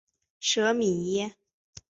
[0.39, 1.35] 舍米耶。